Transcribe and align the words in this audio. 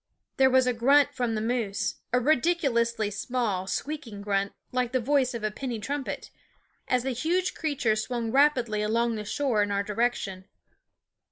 There 0.37 0.49
was 0.49 0.65
a 0.65 0.73
grunt 0.73 1.13
from 1.13 1.35
the 1.35 1.41
moose 1.41 1.97
a 2.11 2.19
ridiculously 2.19 3.11
small, 3.11 3.67
squeaking 3.67 4.21
grunt, 4.23 4.53
like 4.71 4.93
the 4.93 4.99
voice 4.99 5.35
of 5.35 5.43
a 5.43 5.51
penny 5.51 5.79
trumpet 5.79 6.31
as 6.87 7.03
the 7.03 7.11
huge 7.11 7.53
creature 7.53 7.95
swung 7.95 8.31
rapidly 8.31 8.81
along 8.81 9.13
the 9.13 9.25
shore 9.25 9.61
in 9.61 9.69
our 9.69 9.83
direction. 9.83 10.45